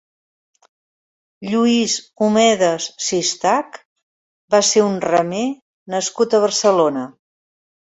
[1.49, 1.97] Lluís
[2.29, 3.79] Omedes Sistach
[4.57, 5.45] va ser un remer
[5.97, 7.09] nascut a Barcelona.